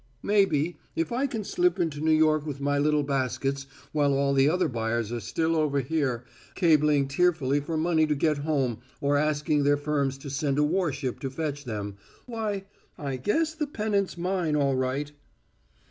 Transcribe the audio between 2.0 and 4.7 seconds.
New York with my little baskets while all the other